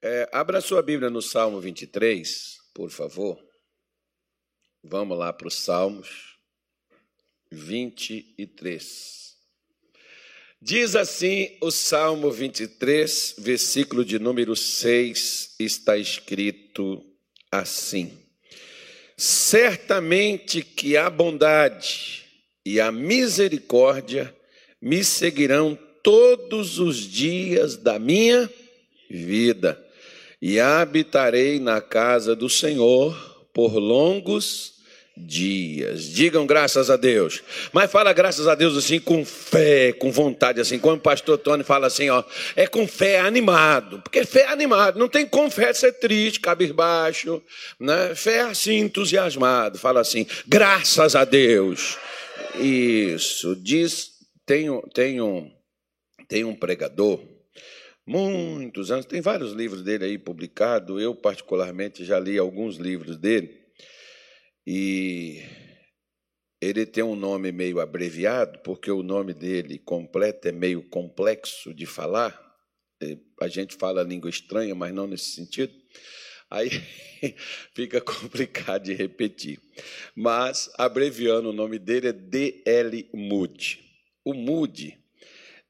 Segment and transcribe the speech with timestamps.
[0.00, 3.36] É, abra sua Bíblia no Salmo 23, por favor.
[4.80, 6.38] Vamos lá para os Salmos
[7.50, 9.36] 23.
[10.62, 17.04] Diz assim o Salmo 23, versículo de número 6, está escrito
[17.50, 18.16] assim:
[19.16, 22.24] Certamente que a bondade
[22.64, 24.32] e a misericórdia
[24.80, 28.48] me seguirão todos os dias da minha
[29.10, 29.87] vida
[30.40, 33.14] e habitarei na casa do Senhor
[33.52, 34.78] por longos
[35.16, 36.04] dias.
[36.04, 37.42] Digam graças a Deus.
[37.72, 40.78] Mas fala graças a Deus assim com fé, com vontade assim.
[40.78, 42.22] Quando o pastor Tony fala assim, ó,
[42.54, 47.42] é com fé animado, porque fé é animado, não tem como fé ser triste, cabisbaixo,
[47.80, 48.14] né?
[48.14, 51.98] Fé é assim entusiasmado, fala assim, graças a Deus.
[52.60, 54.10] Isso, diz,
[54.46, 55.50] tem, tem um
[56.28, 57.20] tem um pregador
[58.08, 63.54] muitos anos, tem vários livros dele aí publicados, eu particularmente já li alguns livros dele,
[64.66, 65.42] e
[66.60, 71.84] ele tem um nome meio abreviado, porque o nome dele completo é meio complexo de
[71.84, 72.36] falar,
[73.40, 75.72] a gente fala língua estranha, mas não nesse sentido,
[76.50, 76.70] aí
[77.76, 79.60] fica complicado de repetir.
[80.16, 83.08] Mas, abreviando, o nome dele é D.L.
[83.12, 83.84] Moody.
[84.24, 84.98] O Moody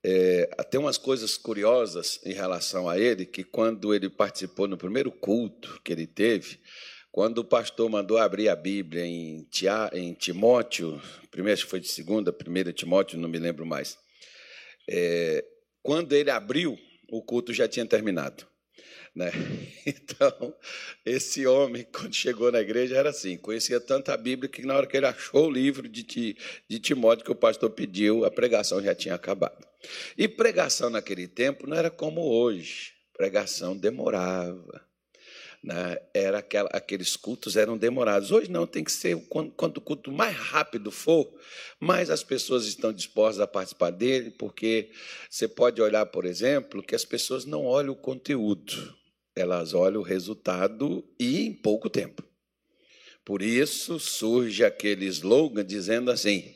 [0.05, 5.11] é, tem umas coisas curiosas em relação a ele, que quando ele participou no primeiro
[5.11, 6.61] culto que ele teve,
[7.11, 11.81] quando o pastor mandou abrir a Bíblia em, Tia, em Timóteo, primeiro acho que foi
[11.81, 13.99] de segunda, primeiro Timóteo, não me lembro mais.
[14.89, 15.45] É,
[15.83, 16.79] quando ele abriu,
[17.11, 18.47] o culto já tinha terminado.
[19.15, 19.31] Né?
[19.87, 20.55] Então,
[21.05, 24.87] esse homem, quando chegou na igreja, era assim: conhecia tanto a Bíblia que, na hora
[24.87, 26.03] que ele achou o livro de,
[26.69, 29.68] de Timóteo que o pastor pediu, a pregação já tinha acabado.
[30.17, 32.93] E pregação naquele tempo não era como hoje.
[33.17, 34.89] Pregação demorava.
[35.63, 35.99] Né?
[36.15, 38.31] Era aquela, aqueles cultos eram demorados.
[38.31, 41.29] Hoje não, tem que ser quanto o culto mais rápido for,
[41.81, 44.91] mais as pessoas estão dispostas a participar dele, porque
[45.29, 48.95] você pode olhar, por exemplo, que as pessoas não olham o conteúdo,
[49.35, 52.23] elas olham o resultado e em pouco tempo.
[53.25, 56.55] Por isso surge aquele slogan dizendo assim,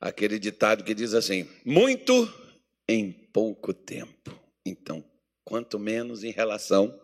[0.00, 2.30] aquele ditado que diz assim: muito
[2.88, 4.38] em pouco tempo.
[4.64, 5.04] Então,
[5.44, 6.98] quanto menos em relação.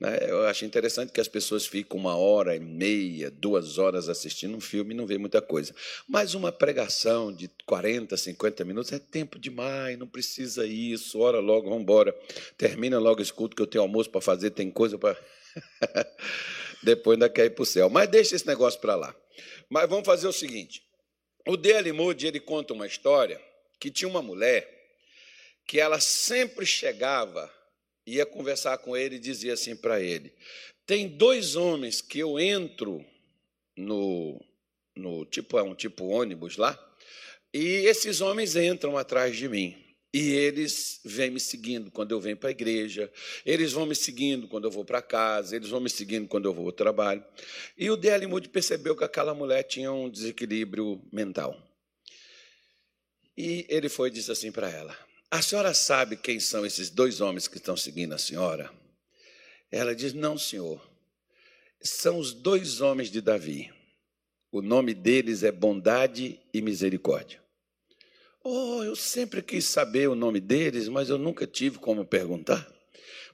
[0.00, 0.18] Né?
[0.28, 4.60] Eu acho interessante que as pessoas ficam uma hora e meia, duas horas assistindo um
[4.60, 5.74] filme e não vê muita coisa.
[6.08, 11.68] Mas uma pregação de 40, 50 minutos é tempo demais, não precisa isso, ora logo,
[11.68, 12.12] vamos embora.
[12.56, 15.16] Termina logo esse culto que eu tenho almoço para fazer, tem coisa para.
[16.82, 17.88] Depois ainda quer ir para o céu.
[17.88, 19.16] Mas deixa esse negócio para lá.
[19.70, 20.82] Mas vamos fazer o seguinte:
[21.46, 21.92] o D.L.
[21.92, 23.40] Moody ele conta uma história
[23.80, 24.73] que tinha uma mulher
[25.66, 27.50] que ela sempre chegava,
[28.06, 30.32] ia conversar com ele e dizia assim para ele:
[30.86, 33.04] tem dois homens que eu entro
[33.76, 34.40] no,
[34.94, 36.78] no tipo é um tipo ônibus lá,
[37.52, 39.80] e esses homens entram atrás de mim.
[40.12, 43.12] E eles vêm me seguindo quando eu venho para a igreja,
[43.44, 46.54] eles vão me seguindo quando eu vou para casa, eles vão me seguindo quando eu
[46.54, 47.24] vou ao trabalho.
[47.76, 48.24] E o D.L.
[48.28, 51.60] Moody percebeu que aquela mulher tinha um desequilíbrio mental.
[53.36, 54.96] E ele foi e disse assim para ela:
[55.30, 58.70] a senhora sabe quem são esses dois homens que estão seguindo a senhora?
[59.70, 60.80] Ela diz: Não, senhor.
[61.82, 63.72] São os dois homens de Davi.
[64.50, 67.42] O nome deles é Bondade e Misericórdia.
[68.42, 72.72] Oh, eu sempre quis saber o nome deles, mas eu nunca tive como perguntar.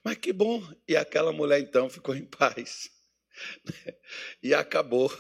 [0.03, 0.67] Mas que bom!
[0.89, 2.91] E aquela mulher então ficou em paz.
[4.43, 5.11] E acabou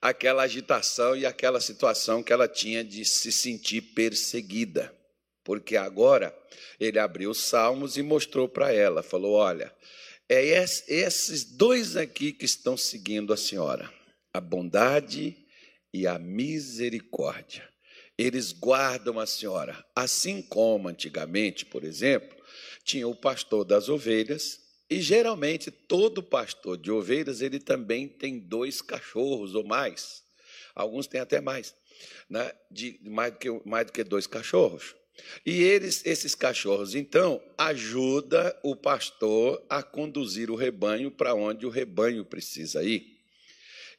[0.00, 4.94] aquela agitação e aquela situação que ela tinha de se sentir perseguida
[5.50, 6.32] porque agora
[6.78, 9.74] ele abriu os Salmos e mostrou para ela, falou: Olha,
[10.28, 10.44] é
[10.86, 13.92] esses dois aqui que estão seguindo a senhora,
[14.32, 15.36] a bondade
[15.92, 17.68] e a misericórdia.
[18.16, 22.38] Eles guardam a senhora, assim como antigamente, por exemplo,
[22.84, 28.80] tinha o pastor das ovelhas, e geralmente todo pastor de ovelhas ele também tem dois
[28.80, 30.22] cachorros ou mais.
[30.76, 31.74] Alguns têm até mais,
[32.28, 32.52] né?
[32.70, 34.99] de, mais, do que, mais do que dois cachorros.
[35.44, 41.70] E eles, esses cachorros, então, ajuda o pastor a conduzir o rebanho para onde o
[41.70, 43.18] rebanho precisa ir.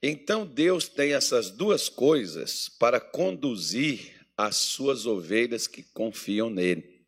[0.01, 7.01] Então, Deus tem essas duas coisas para conduzir as suas ovelhas que confiam nele.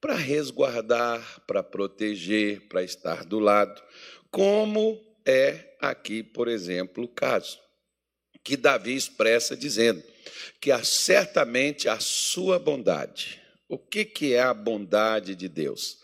[0.00, 3.82] Para resguardar, para proteger, para estar do lado,
[4.30, 7.58] como é aqui, por exemplo, o caso
[8.44, 10.02] que Davi expressa dizendo:
[10.60, 13.40] que há certamente a sua bondade.
[13.68, 15.98] O que, que é a bondade de Deus?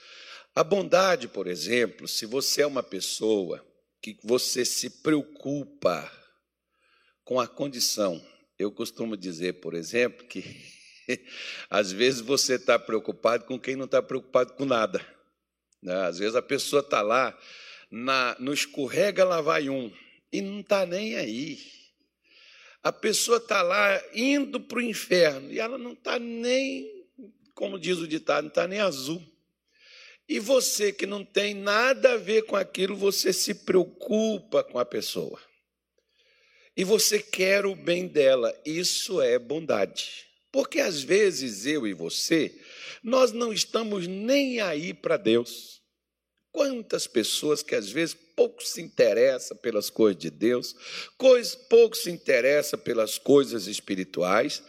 [0.54, 3.64] A bondade, por exemplo, se você é uma pessoa
[4.02, 6.10] que você se preocupa
[7.24, 8.20] com a condição,
[8.58, 10.42] eu costumo dizer, por exemplo, que
[11.70, 15.04] às vezes você está preocupado com quem não está preocupado com nada.
[15.82, 15.94] Né?
[16.06, 17.38] Às vezes a pessoa está lá
[17.90, 19.92] na, no escorrega, lá vai um,
[20.32, 21.58] e não está nem aí.
[22.82, 27.06] A pessoa está lá indo para o inferno e ela não está nem,
[27.54, 29.22] como diz o ditado, não está nem azul.
[30.28, 34.84] E você que não tem nada a ver com aquilo, você se preocupa com a
[34.84, 35.40] pessoa.
[36.76, 38.56] E você quer o bem dela.
[38.64, 40.24] Isso é bondade.
[40.52, 42.58] Porque às vezes eu e você,
[43.02, 45.79] nós não estamos nem aí para Deus.
[46.52, 50.74] Quantas pessoas que às vezes pouco se interessa pelas coisas de Deus,
[51.68, 54.62] pouco se interessa pelas coisas espirituais,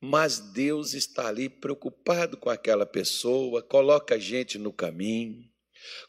[0.00, 5.44] mas Deus está ali preocupado com aquela pessoa, coloca a gente no caminho,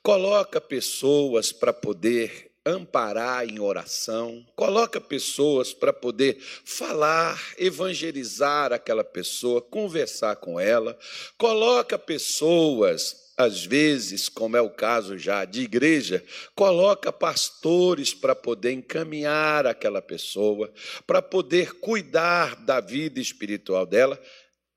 [0.01, 9.61] coloca pessoas para poder amparar em oração, coloca pessoas para poder falar, evangelizar aquela pessoa,
[9.61, 10.97] conversar com ela,
[11.37, 16.23] coloca pessoas às vezes, como é o caso já de igreja,
[16.55, 20.71] coloca pastores para poder encaminhar aquela pessoa,
[21.07, 24.21] para poder cuidar da vida espiritual dela,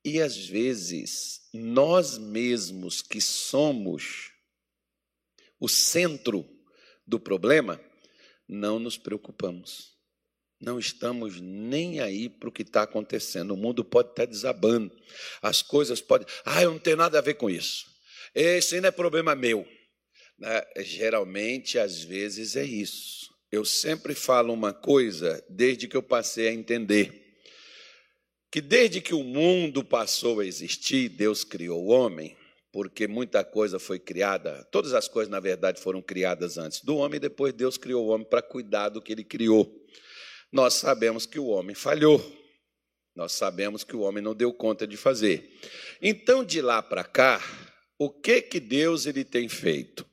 [0.05, 4.33] e às vezes nós mesmos que somos
[5.59, 6.47] o centro
[7.07, 7.81] do problema,
[8.49, 9.95] não nos preocupamos.
[10.59, 13.53] Não estamos nem aí para o que está acontecendo.
[13.53, 14.91] O mundo pode estar desabando.
[15.43, 16.27] As coisas podem.
[16.45, 17.96] Ah, eu não tenho nada a ver com isso.
[18.37, 19.67] Esse não é problema meu.
[20.39, 20.63] Né?
[20.81, 23.35] Geralmente, às vezes, é isso.
[23.51, 27.39] Eu sempre falo uma coisa desde que eu passei a entender.
[28.51, 32.37] Que desde que o mundo passou a existir, Deus criou o homem,
[32.71, 37.17] porque muita coisa foi criada, todas as coisas, na verdade, foram criadas antes do homem,
[37.17, 39.75] e depois Deus criou o homem para cuidar do que ele criou.
[40.53, 42.21] Nós sabemos que o homem falhou,
[43.15, 45.59] nós sabemos que o homem não deu conta de fazer.
[46.03, 47.41] Então, de lá para cá,
[47.99, 50.07] o que que Deus ele tem feito?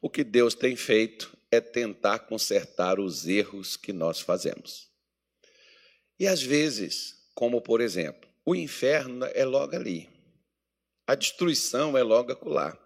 [0.00, 4.88] O que Deus tem feito é tentar consertar os erros que nós fazemos.
[6.18, 10.08] E às vezes, como por exemplo, o inferno é logo ali.
[11.06, 12.76] A destruição é logo acolá.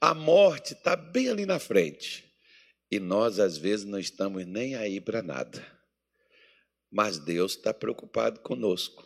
[0.00, 2.24] A morte está bem ali na frente.
[2.90, 5.66] E nós, às vezes, não estamos nem aí para nada.
[6.90, 9.04] Mas Deus está preocupado conosco.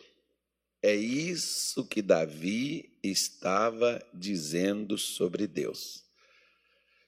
[0.83, 6.03] É isso que Davi estava dizendo sobre Deus.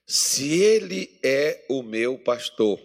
[0.06, 2.80] Se ele é o meu pastor,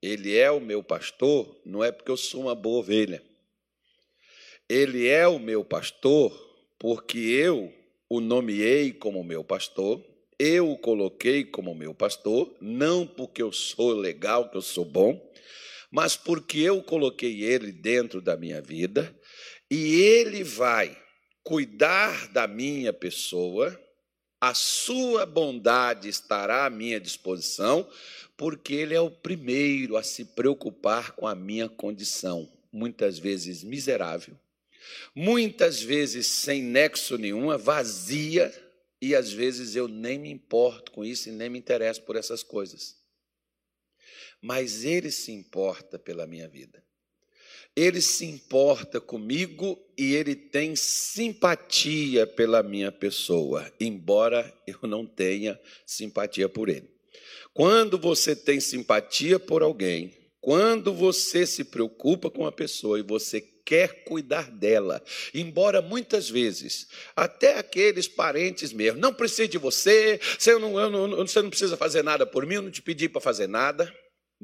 [0.00, 3.22] ele é o meu pastor, não é porque eu sou uma boa ovelha.
[4.68, 6.32] Ele é o meu pastor
[6.80, 7.72] porque eu
[8.08, 10.04] o nomeei como meu pastor,
[10.36, 15.32] eu o coloquei como meu pastor, não porque eu sou legal, que eu sou bom,
[15.92, 19.16] mas porque eu coloquei ele dentro da minha vida
[19.74, 20.94] e ele vai
[21.42, 23.80] cuidar da minha pessoa,
[24.38, 27.90] a sua bondade estará à minha disposição,
[28.36, 34.38] porque ele é o primeiro a se preocupar com a minha condição, muitas vezes miserável,
[35.14, 38.52] muitas vezes sem nexo nenhuma, vazia,
[39.00, 42.42] e às vezes eu nem me importo com isso e nem me interesso por essas
[42.42, 42.94] coisas.
[44.38, 46.84] Mas ele se importa pela minha vida
[47.74, 55.58] ele se importa comigo e ele tem simpatia pela minha pessoa, embora eu não tenha
[55.86, 56.90] simpatia por ele.
[57.54, 63.40] Quando você tem simpatia por alguém, quando você se preocupa com uma pessoa e você
[63.40, 65.02] quer cuidar dela,
[65.32, 71.40] embora muitas vezes, até aqueles parentes mesmo, não precisa de você, você não, não, você
[71.40, 73.94] não precisa fazer nada por mim, eu não te pedi para fazer nada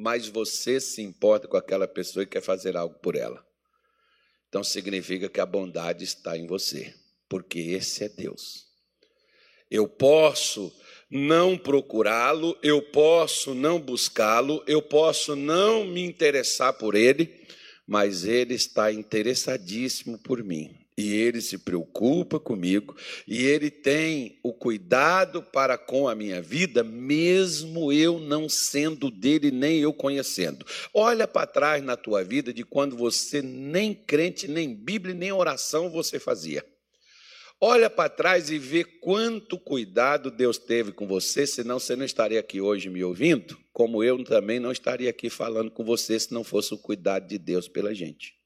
[0.01, 3.45] mas você se importa com aquela pessoa e quer fazer algo por ela.
[4.49, 6.95] Então significa que a bondade está em você,
[7.29, 8.69] porque esse é Deus.
[9.69, 10.73] Eu posso
[11.11, 17.45] não procurá-lo, eu posso não buscá-lo, eu posso não me interessar por ele,
[17.85, 24.53] mas ele está interessadíssimo por mim e ele se preocupa comigo, e ele tem o
[24.53, 30.67] cuidado para com a minha vida, mesmo eu não sendo dele, nem eu conhecendo.
[30.93, 35.89] Olha para trás na tua vida de quando você nem crente, nem Bíblia, nem oração
[35.89, 36.67] você fazia.
[37.61, 42.41] Olha para trás e vê quanto cuidado Deus teve com você, senão você não estaria
[42.41, 46.43] aqui hoje me ouvindo, como eu também não estaria aqui falando com você se não
[46.43, 48.38] fosse o cuidado de Deus pela gente.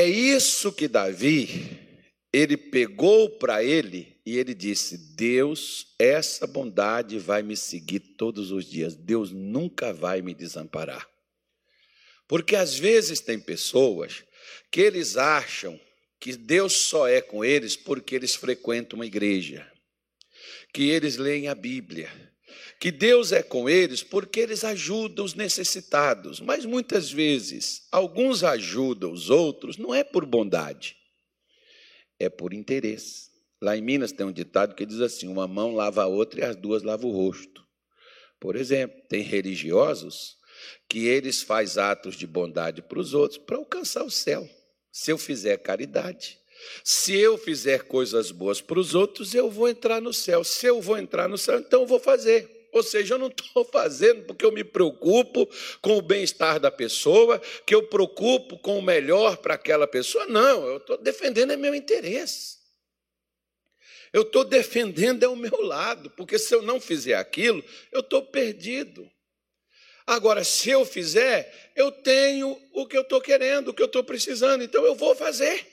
[0.00, 1.78] É isso que Davi
[2.32, 8.64] ele pegou para ele e ele disse: Deus, essa bondade vai me seguir todos os
[8.64, 8.96] dias.
[8.96, 11.06] Deus nunca vai me desamparar.
[12.26, 14.24] Porque às vezes tem pessoas
[14.70, 15.78] que eles acham
[16.18, 19.70] que Deus só é com eles porque eles frequentam uma igreja,
[20.72, 22.10] que eles leem a Bíblia,
[22.80, 26.40] que Deus é com eles porque eles ajudam os necessitados.
[26.40, 30.96] Mas muitas vezes, alguns ajudam os outros não é por bondade,
[32.18, 33.28] é por interesse.
[33.60, 36.44] Lá em Minas tem um ditado que diz assim: uma mão lava a outra e
[36.44, 37.62] as duas lavam o rosto.
[38.40, 40.38] Por exemplo, tem religiosos
[40.88, 44.48] que eles fazem atos de bondade para os outros para alcançar o céu.
[44.90, 46.38] Se eu fizer caridade,
[46.82, 50.42] se eu fizer coisas boas para os outros, eu vou entrar no céu.
[50.42, 52.59] Se eu vou entrar no céu, então eu vou fazer.
[52.72, 55.48] Ou seja, eu não estou fazendo porque eu me preocupo
[55.80, 60.26] com o bem-estar da pessoa, que eu preocupo com o melhor para aquela pessoa.
[60.26, 62.58] Não, eu estou defendendo é meu interesse.
[64.12, 68.22] Eu estou defendendo é o meu lado, porque se eu não fizer aquilo, eu estou
[68.22, 69.08] perdido.
[70.06, 74.02] Agora, se eu fizer, eu tenho o que eu estou querendo, o que eu estou
[74.02, 75.64] precisando, então eu vou fazer.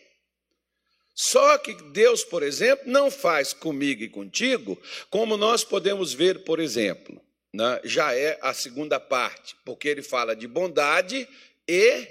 [1.19, 6.59] Só que Deus, por exemplo, não faz comigo e contigo como nós podemos ver, por
[6.59, 7.19] exemplo,
[7.51, 7.81] né?
[7.83, 11.27] já é a segunda parte, porque ele fala de bondade
[11.67, 12.07] e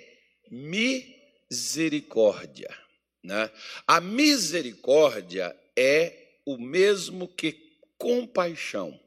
[0.51, 2.77] misericórdia.
[3.23, 3.49] Né?
[3.87, 6.13] A misericórdia é
[6.45, 8.99] o mesmo que compaixão.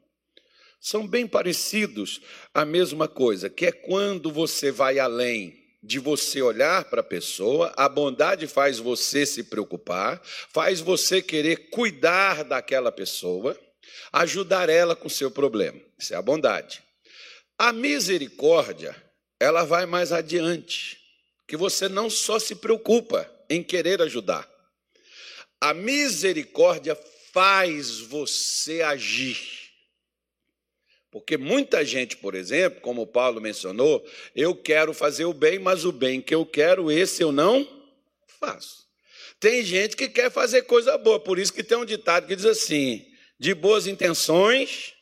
[0.79, 2.21] São bem parecidos
[2.53, 7.73] a mesma coisa, que é quando você vai além de você olhar para a pessoa,
[7.77, 13.57] a bondade faz você se preocupar, faz você querer cuidar daquela pessoa,
[14.11, 15.79] ajudar ela com o seu problema.
[15.97, 16.83] Isso é a bondade.
[17.57, 18.95] A misericórdia,
[19.39, 20.97] ela vai mais adiante,
[21.47, 24.49] que você não só se preocupa em querer ajudar.
[25.61, 26.97] A misericórdia
[27.33, 29.68] faz você agir.
[31.11, 35.91] Porque muita gente, por exemplo, como Paulo mencionou, eu quero fazer o bem, mas o
[35.91, 37.67] bem que eu quero, esse eu não
[38.39, 38.87] faço.
[39.39, 42.45] Tem gente que quer fazer coisa boa, por isso que tem um ditado que diz
[42.45, 43.05] assim:
[43.39, 44.93] de boas intenções.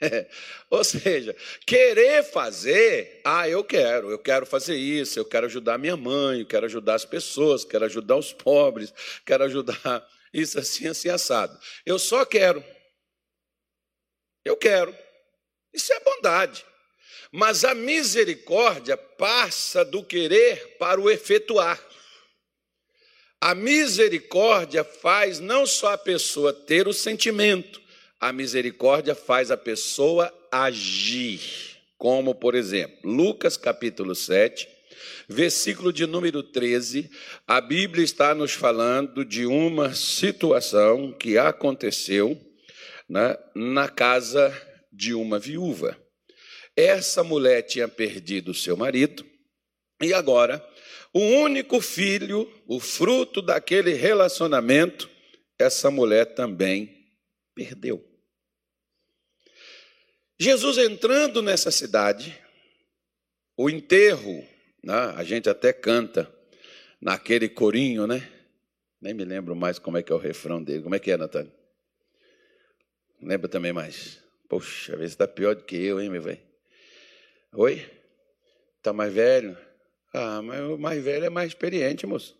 [0.70, 1.36] Ou seja,
[1.66, 6.46] querer fazer, ah, eu quero, eu quero fazer isso, eu quero ajudar minha mãe, eu
[6.46, 8.92] quero ajudar as pessoas, quero ajudar os pobres,
[9.26, 11.58] quero ajudar isso assim, assim, assado.
[11.84, 12.64] Eu só quero.
[14.50, 14.92] Eu quero.
[15.72, 16.64] Isso é bondade.
[17.30, 21.80] Mas a misericórdia passa do querer para o efetuar.
[23.40, 27.80] A misericórdia faz não só a pessoa ter o sentimento,
[28.18, 31.40] a misericórdia faz a pessoa agir.
[31.96, 34.68] Como, por exemplo, Lucas capítulo 7,
[35.28, 37.08] versículo de número 13,
[37.46, 42.49] a Bíblia está nos falando de uma situação que aconteceu
[43.10, 44.56] né, na casa
[44.92, 46.00] de uma viúva.
[46.76, 49.26] Essa mulher tinha perdido seu marido
[50.00, 50.64] e agora
[51.12, 55.10] o único filho, o fruto daquele relacionamento,
[55.58, 57.04] essa mulher também
[57.52, 58.00] perdeu.
[60.38, 62.40] Jesus entrando nessa cidade,
[63.56, 64.46] o enterro,
[64.84, 66.32] né, a gente até canta
[67.00, 68.26] naquele corinho, né?
[69.02, 70.82] Nem me lembro mais como é que é o refrão dele.
[70.82, 71.59] Como é que é, Natália?
[73.22, 74.18] Lembra também mais?
[74.48, 76.40] Poxa, vê se está pior do que eu, hein, meu velho?
[77.52, 77.86] Oi?
[78.78, 79.56] Está mais velho?
[80.12, 82.36] Ah, mas o mais velho é mais experiente, moço.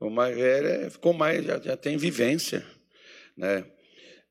[0.00, 2.66] O mais velho é, ficou mais, já, já tem vivência.
[3.36, 3.64] Né?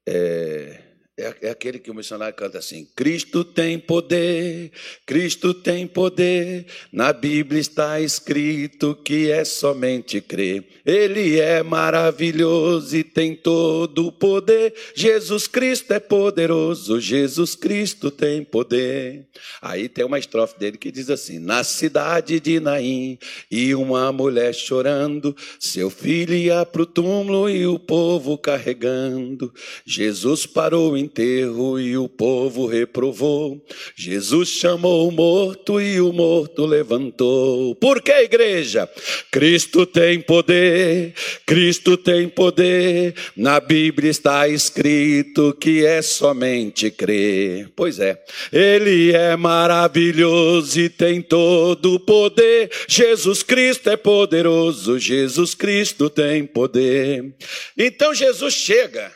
[0.05, 0.81] É,
[1.17, 4.69] é, é, aquele que o missionário canta assim: Cristo tem poder,
[5.05, 6.65] Cristo tem poder.
[6.91, 10.65] Na Bíblia está escrito que é somente crer.
[10.85, 14.73] Ele é maravilhoso e tem todo o poder.
[14.93, 19.25] Jesus Cristo é poderoso, Jesus Cristo tem poder.
[19.61, 23.17] Aí tem uma estrofe dele que diz assim: Na cidade de Naim,
[23.49, 29.53] e uma mulher chorando, seu filho ia para o túmulo e o povo carregando.
[29.85, 33.63] Jesus parou em enterro e o povo reprovou.
[33.95, 37.75] Jesus chamou o morto e o morto levantou.
[37.75, 38.89] Por que, igreja?
[39.31, 41.13] Cristo tem poder,
[41.45, 43.13] Cristo tem poder.
[43.35, 47.69] Na Bíblia está escrito que é somente crer.
[47.75, 48.21] Pois é,
[48.51, 52.69] Ele é maravilhoso e tem todo o poder.
[52.87, 57.35] Jesus Cristo é poderoso, Jesus Cristo tem poder.
[57.77, 59.11] Então Jesus chega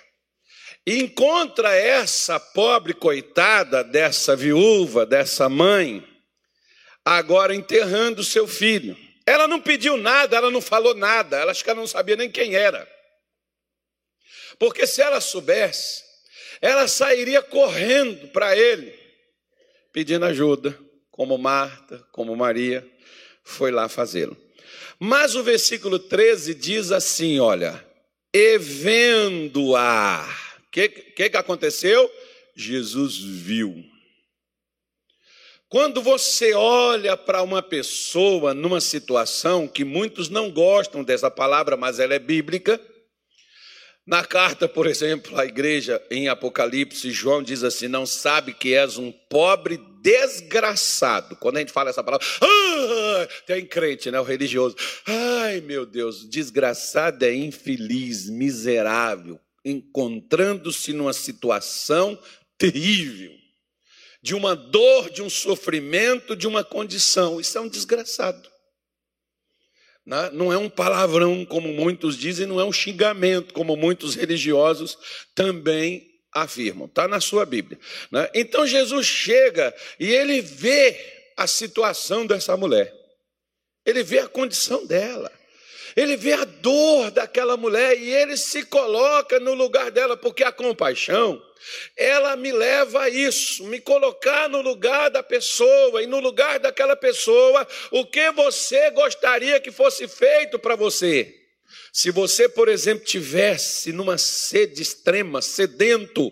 [0.89, 6.03] e encontra essa pobre coitada dessa viúva, dessa mãe,
[7.05, 8.97] agora enterrando seu filho.
[9.23, 12.31] Ela não pediu nada, ela não falou nada, ela acho que ela não sabia nem
[12.31, 12.89] quem era.
[14.57, 16.01] Porque se ela soubesse,
[16.59, 18.91] ela sairia correndo para ele,
[19.93, 20.75] pedindo ajuda,
[21.11, 22.83] como Marta, como Maria,
[23.43, 24.35] foi lá fazê-lo.
[24.99, 27.85] Mas o versículo 13 diz assim: olha,
[28.33, 32.09] e vendo-a, que, que, que aconteceu?
[32.55, 33.83] Jesus viu.
[35.69, 41.99] Quando você olha para uma pessoa numa situação que muitos não gostam dessa palavra, mas
[41.99, 42.81] ela é bíblica,
[44.09, 48.97] na carta, por exemplo, à igreja em Apocalipse, João diz assim: Não sabe que és
[48.97, 51.35] um pobre desgraçado.
[51.35, 54.19] Quando a gente fala essa palavra, ah, tem crente, né?
[54.19, 54.75] O religioso.
[55.05, 62.17] Ai, meu Deus, desgraçado é infeliz, miserável, encontrando-se numa situação
[62.57, 63.31] terrível,
[64.21, 67.39] de uma dor, de um sofrimento, de uma condição.
[67.39, 68.49] Isso é um desgraçado.
[70.05, 70.29] Né?
[70.33, 74.97] Não é um palavrão, como muitos dizem, não é um xingamento, como muitos religiosos
[75.33, 76.87] também afirmam.
[76.87, 77.79] Está na sua Bíblia.
[78.11, 78.29] Né?
[78.33, 80.97] Então Jesus chega e ele vê
[81.37, 82.93] a situação dessa mulher.
[83.85, 85.31] Ele vê a condição dela.
[85.99, 90.51] Ele vê a dor daquela mulher e ele se coloca no lugar dela, porque a
[90.51, 91.43] compaixão
[91.97, 96.95] ela me leva a isso, me colocar no lugar da pessoa e no lugar daquela
[96.95, 101.35] pessoa, o que você gostaria que fosse feito para você.
[101.91, 106.31] Se você, por exemplo, tivesse numa sede extrema, sedento,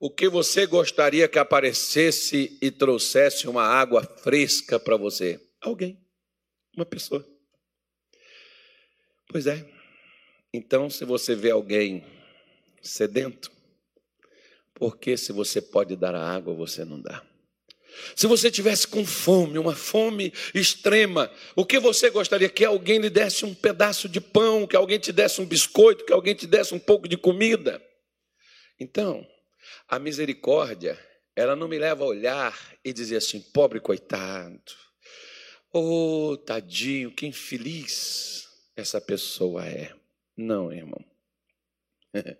[0.00, 5.40] o que você gostaria que aparecesse e trouxesse uma água fresca para você?
[5.60, 5.96] Alguém,
[6.76, 7.24] uma pessoa.
[9.30, 9.64] Pois é.
[10.52, 12.04] Então, se você vê alguém
[12.82, 13.52] sedento,
[14.74, 17.24] porque se você pode dar a água, você não dá?
[18.16, 22.48] Se você tivesse com fome, uma fome extrema, o que você gostaria?
[22.48, 26.12] Que alguém lhe desse um pedaço de pão, que alguém te desse um biscoito, que
[26.12, 27.80] alguém te desse um pouco de comida?
[28.80, 29.24] Então,
[29.88, 30.98] a misericórdia,
[31.36, 34.60] ela não me leva a olhar e dizer assim, pobre coitado,
[35.72, 38.49] oh, tadinho, que infeliz
[38.80, 39.92] essa pessoa é.
[40.36, 41.04] Não, irmão.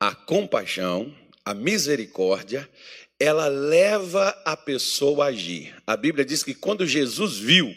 [0.00, 1.12] A compaixão
[1.48, 2.68] a misericórdia,
[3.18, 5.74] ela leva a pessoa a agir.
[5.86, 7.74] A Bíblia diz que quando Jesus viu,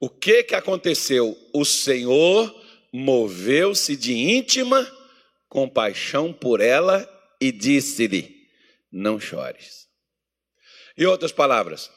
[0.00, 1.36] o que que aconteceu?
[1.52, 4.90] O Senhor moveu-se de íntima
[5.50, 7.06] compaixão por ela
[7.38, 8.48] e disse-lhe:
[8.90, 9.86] Não chores.
[10.96, 11.90] Em outras palavras,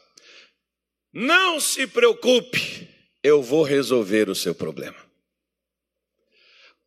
[1.14, 2.86] não se preocupe,
[3.24, 5.07] eu vou resolver o seu problema.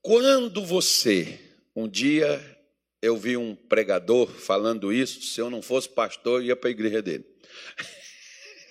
[0.02, 1.38] Quando você
[1.76, 2.58] um dia
[3.02, 6.70] eu vi um pregador falando isso, se eu não fosse pastor, eu ia para a
[6.70, 7.24] igreja dele.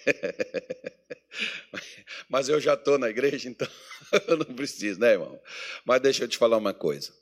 [2.29, 3.67] Mas eu já estou na igreja, então
[4.27, 5.39] eu não preciso, né, irmão?
[5.85, 7.13] Mas deixa eu te falar uma coisa.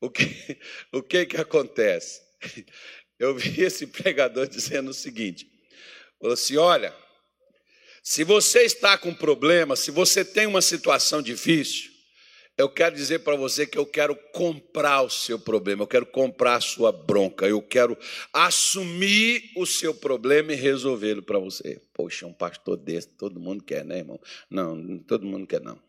[0.00, 0.58] O que,
[0.92, 2.20] o que, que acontece?
[3.18, 5.50] Eu vi esse pregador dizendo o seguinte:
[6.20, 6.94] falou assim: olha,
[8.02, 11.87] se você está com problema, se você tem uma situação difícil,
[12.58, 16.56] eu quero dizer para você que eu quero comprar o seu problema, eu quero comprar
[16.56, 17.96] a sua bronca, eu quero
[18.32, 21.80] assumir o seu problema e resolvê-lo para você.
[21.94, 24.20] Poxa, um pastor desse, todo mundo quer, né, irmão?
[24.50, 25.80] Não, todo mundo quer, não.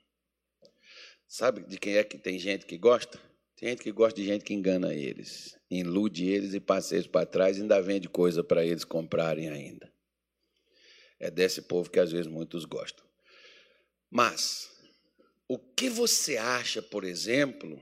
[1.28, 3.20] Sabe de quem é que tem gente que gosta?
[3.56, 7.26] Tem gente que gosta de gente que engana eles, ilude eles e passa eles para
[7.26, 9.92] trás e ainda vende coisa para eles comprarem ainda.
[11.20, 13.04] É desse povo que às vezes muitos gostam.
[14.10, 14.79] Mas
[15.50, 17.82] o que você acha, por exemplo,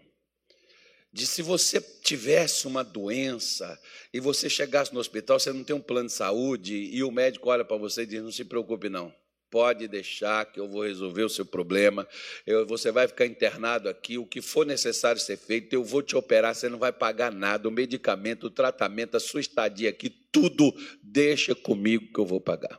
[1.12, 3.78] de se você tivesse uma doença
[4.14, 7.50] e você chegasse no hospital, você não tem um plano de saúde e o médico
[7.50, 9.14] olha para você e diz: Não se preocupe, não.
[9.50, 12.08] Pode deixar que eu vou resolver o seu problema.
[12.46, 14.18] Eu, você vai ficar internado aqui.
[14.18, 16.54] O que for necessário ser feito, eu vou te operar.
[16.54, 17.68] Você não vai pagar nada.
[17.68, 22.78] O medicamento, o tratamento, a sua estadia aqui, tudo deixa comigo que eu vou pagar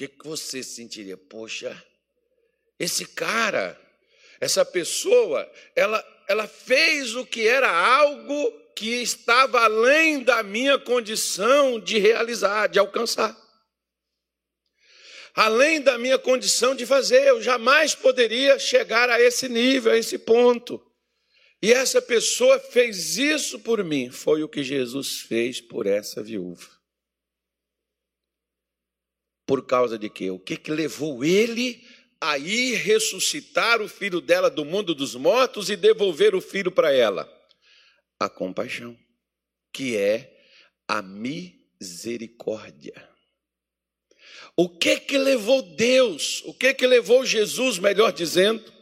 [0.00, 1.14] que, que você sentiria?
[1.14, 1.76] Poxa,
[2.78, 3.78] esse cara,
[4.40, 11.78] essa pessoa, ela, ela fez o que era algo que estava além da minha condição
[11.78, 13.36] de realizar, de alcançar.
[15.34, 20.18] Além da minha condição de fazer, eu jamais poderia chegar a esse nível, a esse
[20.18, 20.82] ponto.
[21.62, 26.79] E essa pessoa fez isso por mim, foi o que Jesus fez por essa viúva.
[29.50, 30.30] Por causa de quê?
[30.30, 31.84] O que, que levou ele
[32.20, 36.92] a ir ressuscitar o filho dela do mundo dos mortos e devolver o filho para
[36.92, 37.28] ela?
[38.20, 38.96] A compaixão,
[39.72, 40.32] que é
[40.86, 42.94] a misericórdia.
[44.56, 48.72] O que que levou Deus, o que que levou Jesus, melhor dizendo,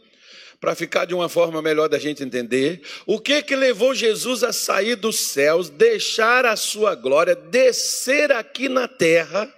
[0.59, 4.53] para ficar de uma forma melhor da gente entender, o que que levou Jesus a
[4.53, 9.51] sair dos céus, deixar a sua glória, descer aqui na terra,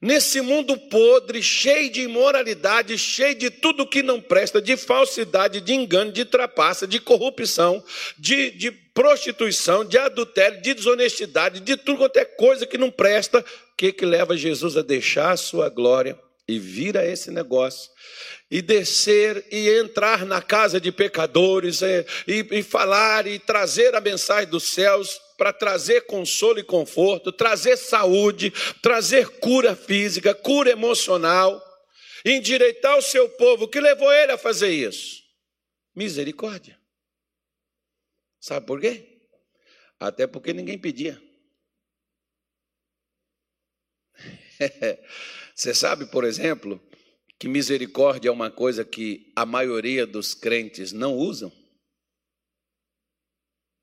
[0.00, 5.74] nesse mundo podre, cheio de imoralidade, cheio de tudo que não presta, de falsidade, de
[5.74, 7.84] engano, de trapaça, de corrupção,
[8.18, 13.40] de, de prostituição, de adultério, de desonestidade, de tudo quanto é coisa que não presta,
[13.40, 17.90] o que, que leva Jesus a deixar a sua glória e vir a esse negócio?
[18.50, 24.00] E descer e entrar na casa de pecadores e, e, e falar e trazer a
[24.00, 31.58] mensagem dos céus para trazer consolo e conforto, trazer saúde, trazer cura física, cura emocional,
[32.26, 33.64] endireitar o seu povo.
[33.64, 35.22] O que levou ele a fazer isso?
[35.96, 36.78] Misericórdia.
[38.38, 39.22] Sabe por quê?
[39.98, 41.18] Até porque ninguém pedia.
[45.56, 46.78] Você sabe, por exemplo,
[47.38, 51.50] que misericórdia é uma coisa que a maioria dos crentes não usam?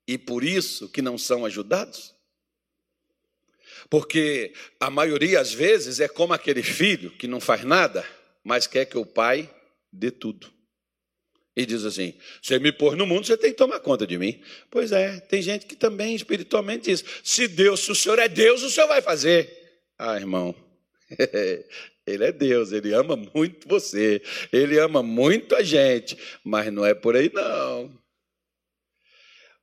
[0.08, 2.14] E por isso que não são ajudados?
[3.90, 8.02] Porque a maioria, às vezes, é como aquele filho que não faz nada,
[8.42, 9.54] mas quer que o pai
[9.92, 10.50] dê tudo.
[11.54, 14.42] E diz assim: você me pôs no mundo, você tem que tomar conta de mim.
[14.70, 18.62] Pois é, tem gente que também espiritualmente diz: se Deus, se o Senhor é Deus,
[18.62, 19.82] o Senhor vai fazer.
[19.98, 20.54] Ah, irmão,
[22.06, 26.94] Ele é Deus, ele ama muito você, ele ama muito a gente, mas não é
[26.94, 27.92] por aí não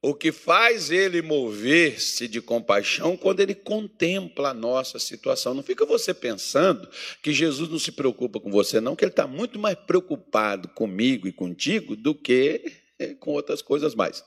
[0.08, 5.56] o que faz ele mover-se de compaixão quando ele contempla a nossa situação.
[5.56, 6.88] Não fica você pensando
[7.24, 11.28] que Jesus não se preocupa com você, não, que ele está muito mais preocupado comigo
[11.28, 12.72] e contigo do que
[13.20, 14.24] com outras coisas mais.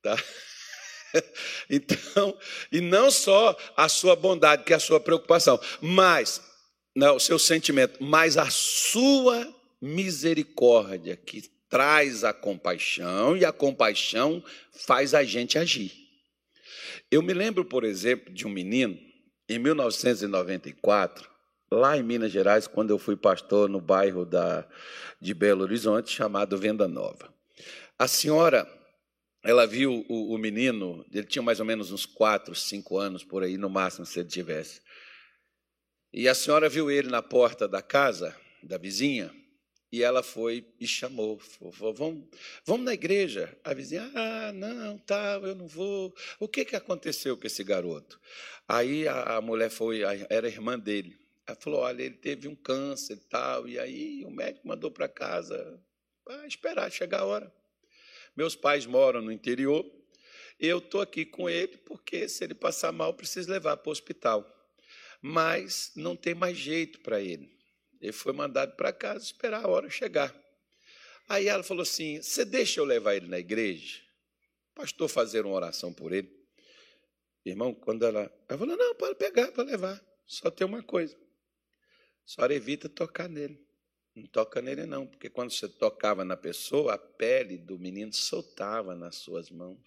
[0.00, 0.16] Tá?
[1.70, 2.36] Então,
[2.70, 6.42] e não só a sua bondade, que é a sua preocupação, mas
[6.94, 14.42] não, o seu sentimento, mas a sua misericórdia, que traz a compaixão e a compaixão
[14.72, 15.92] faz a gente agir.
[17.10, 18.98] Eu me lembro, por exemplo, de um menino,
[19.48, 21.28] em 1994,
[21.70, 24.66] lá em Minas Gerais, quando eu fui pastor no bairro da,
[25.20, 27.32] de Belo Horizonte, chamado Venda Nova.
[27.98, 28.68] A senhora,
[29.44, 33.42] ela viu o, o menino, ele tinha mais ou menos uns quatro, cinco anos por
[33.42, 34.80] aí, no máximo, se ele tivesse.
[36.12, 39.32] E a senhora viu ele na porta da casa da vizinha,
[39.90, 42.24] e ela foi e chamou, falou, vamos,
[42.64, 43.56] vamos na igreja.
[43.62, 46.14] A vizinha, ah, não, tá, eu não vou.
[46.40, 48.20] O que, que aconteceu com esse garoto?
[48.68, 51.16] Aí a, a mulher foi, era irmã dele.
[51.46, 55.08] Ela falou, olha, ele teve um câncer e tal, e aí o médico mandou para
[55.08, 55.80] casa
[56.24, 57.52] para esperar chegar a hora.
[58.36, 59.88] Meus pais moram no interior,
[60.58, 64.52] eu estou aqui com ele porque se ele passar mal, preciso levar para o hospital.
[65.22, 67.55] Mas não tem mais jeito para ele.
[68.00, 70.34] Ele foi mandado para casa esperar a hora chegar.
[71.28, 74.06] Aí ela falou assim: Você deixa eu levar ele na igreja?
[74.76, 76.30] pastor fazer uma oração por ele.
[77.44, 78.30] Irmão, quando ela.
[78.48, 80.04] Ela falou: Não, pode pegar, pode levar.
[80.26, 81.16] Só tem uma coisa.
[82.24, 83.64] Só evita tocar nele.
[84.14, 88.94] Não toca nele, não, porque quando você tocava na pessoa, a pele do menino soltava
[88.94, 89.78] nas suas mãos.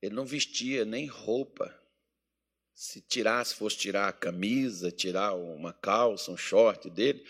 [0.00, 1.81] Ele não vestia nem roupa
[2.74, 7.24] se tirasse, fosse tirar a camisa, tirar uma calça, um short dele,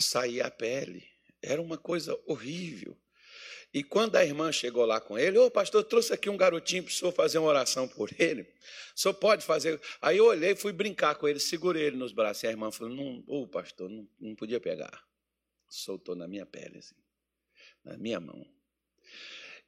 [0.00, 1.04] saía a pele.
[1.40, 2.96] Era uma coisa horrível.
[3.72, 6.82] E quando a irmã chegou lá com ele, ô oh, pastor, trouxe aqui um garotinho
[6.82, 8.42] para o senhor fazer uma oração por ele.
[8.96, 9.78] O senhor pode fazer.
[10.00, 12.42] Aí eu olhei, fui brincar com ele, segurei ele nos braços.
[12.42, 15.06] E a irmã falou: Não, ô oh, pastor, não, não podia pegar.
[15.68, 16.94] Soltou na minha pele, assim,
[17.84, 18.46] na minha mão.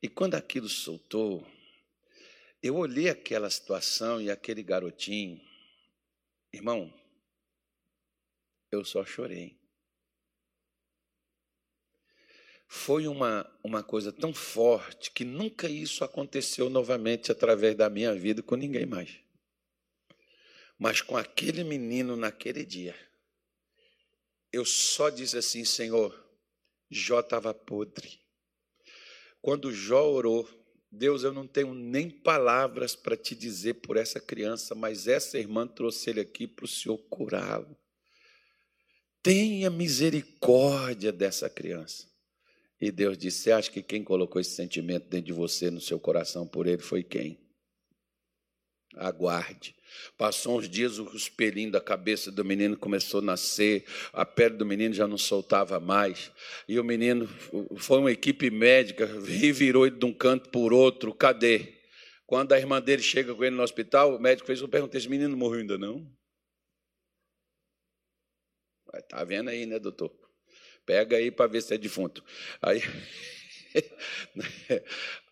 [0.03, 1.47] E quando aquilo soltou,
[2.63, 5.41] eu olhei aquela situação e aquele garotinho,
[6.53, 6.93] irmão,
[8.71, 9.59] eu só chorei.
[12.69, 18.43] Foi uma, uma coisa tão forte que nunca isso aconteceu novamente através da minha vida
[18.43, 19.19] com ninguém mais.
[20.79, 22.95] Mas com aquele menino naquele dia,
[24.53, 26.15] eu só disse assim: Senhor,
[26.89, 28.21] Jó estava podre.
[29.43, 30.49] Quando Jó orou,
[30.91, 35.67] Deus, eu não tenho nem palavras para te dizer por essa criança, mas essa irmã
[35.67, 37.77] trouxe ele aqui para o Senhor curá-lo.
[39.23, 42.09] Tenha misericórdia dessa criança.
[42.81, 46.01] E Deus disse: Você acha que quem colocou esse sentimento dentro de você, no seu
[46.01, 47.40] coração, por ele, foi quem?
[48.97, 49.75] Aguarde.
[50.17, 54.67] Passou uns dias, o pelinhos da cabeça do menino começou a nascer, a pele do
[54.67, 56.31] menino já não soltava mais.
[56.69, 57.29] E o menino,
[57.77, 61.75] foi uma equipe médica, revirou ele de um canto por outro, cadê?
[62.27, 65.09] Quando a irmã dele chega com ele no hospital, o médico fez, eu perguntei, esse
[65.09, 66.07] menino morreu ainda não?
[68.95, 70.13] Está vendo aí, né, doutor?
[70.85, 72.25] Pega aí para ver se é defunto.
[72.61, 72.81] Aí...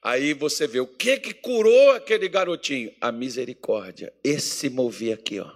[0.03, 2.95] aí você vê o que que curou aquele garotinho?
[3.01, 4.13] A misericórdia.
[4.23, 5.53] Esse mover aqui, ó.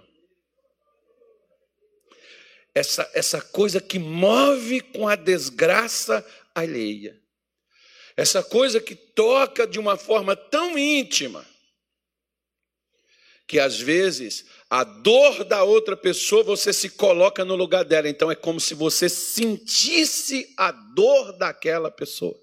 [2.75, 7.21] Essa, essa coisa que move com a desgraça alheia.
[8.17, 11.45] Essa coisa que toca de uma forma tão íntima
[13.47, 18.09] que às vezes a dor da outra pessoa você se coloca no lugar dela.
[18.09, 22.39] Então é como se você sentisse a dor daquela pessoa.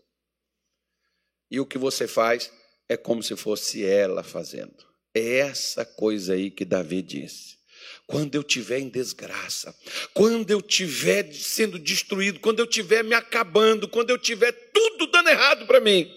[1.50, 2.50] E o que você faz
[2.88, 4.74] é como se fosse ela fazendo.
[5.14, 7.58] É essa coisa aí que Davi disse.
[8.06, 9.74] Quando eu estiver em desgraça,
[10.12, 15.28] quando eu estiver sendo destruído, quando eu estiver me acabando, quando eu tiver tudo dando
[15.28, 16.10] errado para mim,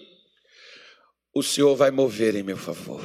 [1.32, 3.02] o Senhor vai mover em meu favor.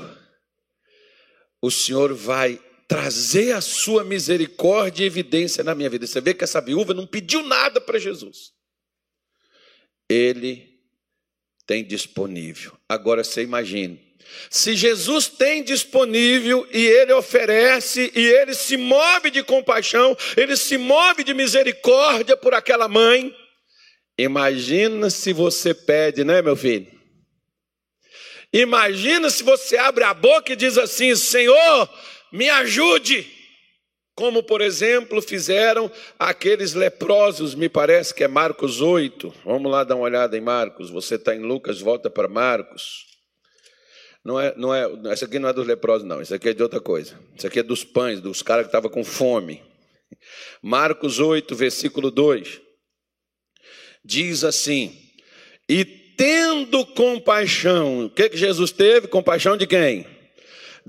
[1.61, 6.07] O Senhor vai trazer a sua misericórdia e evidência na minha vida.
[6.07, 8.51] Você vê que essa viúva não pediu nada para Jesus.
[10.09, 10.68] Ele
[11.69, 12.75] tem disponível.
[12.89, 14.01] Agora você imagine.
[14.49, 20.79] Se Jesus tem disponível e ele oferece e ele se move de compaixão, ele se
[20.79, 23.31] move de misericórdia por aquela mãe,
[24.17, 26.87] imagina se você pede, né, meu filho?
[28.51, 31.87] Imagina se você abre a boca e diz assim: Senhor,
[32.31, 33.27] me ajude.
[34.19, 39.33] Como, por exemplo, fizeram aqueles leprosos, me parece que é Marcos 8.
[39.45, 40.89] Vamos lá dar uma olhada em Marcos.
[40.89, 43.05] Você está em Lucas, volta para Marcos.
[44.21, 46.21] Não é, não é, essa aqui não é dos leprosos, não.
[46.21, 47.17] Isso aqui é de outra coisa.
[47.33, 49.63] Isso aqui é dos pães, dos caras que estavam com fome.
[50.61, 52.59] Marcos 8, versículo 2.
[54.03, 54.99] Diz assim:
[55.69, 59.07] E tendo compaixão, o que, que Jesus teve?
[59.07, 60.18] Compaixão de quem?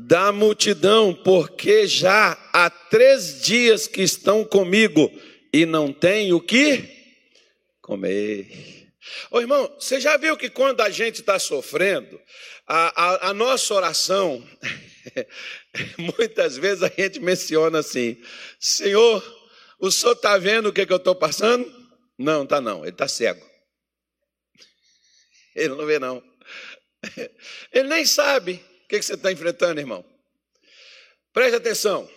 [0.07, 5.11] Da multidão, porque já há três dias que estão comigo
[5.53, 6.89] e não tenho o que
[7.83, 8.89] comer.
[9.31, 12.19] Ô irmão, você já viu que quando a gente está sofrendo,
[12.67, 14.47] a, a, a nossa oração,
[15.99, 18.17] muitas vezes a gente menciona assim:
[18.59, 19.23] Senhor,
[19.79, 21.71] o senhor está vendo o que, que eu estou passando?
[22.19, 23.47] Não, está não, ele está cego.
[25.55, 26.23] Ele não vê, não.
[27.73, 30.05] Ele nem sabe que, que você está enfrentando, irmão?
[31.33, 32.11] Preste atenção.